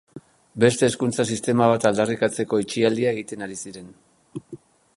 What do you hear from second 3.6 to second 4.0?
ziren.